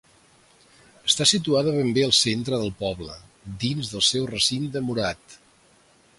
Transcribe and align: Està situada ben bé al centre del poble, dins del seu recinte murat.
Està 1.09 1.27
situada 1.31 1.73
ben 1.75 1.91
bé 1.97 2.05
al 2.07 2.15
centre 2.21 2.61
del 2.63 2.73
poble, 2.81 3.19
dins 3.67 3.93
del 3.93 4.05
seu 4.09 4.27
recinte 4.35 4.85
murat. 4.89 5.41